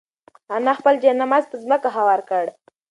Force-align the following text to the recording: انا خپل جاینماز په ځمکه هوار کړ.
انا 0.55 0.71
خپل 0.79 0.93
جاینماز 1.01 1.43
په 1.51 1.55
ځمکه 1.63 1.89
هوار 1.95 2.19
کړ. 2.29 2.45